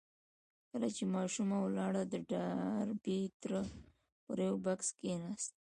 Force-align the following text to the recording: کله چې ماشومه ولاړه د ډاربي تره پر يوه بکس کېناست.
کله 0.71 0.87
چې 0.95 1.03
ماشومه 1.15 1.57
ولاړه 1.61 2.03
د 2.07 2.15
ډاربي 2.31 3.21
تره 3.41 3.61
پر 4.25 4.37
يوه 4.47 4.59
بکس 4.65 4.89
کېناست. 4.99 5.53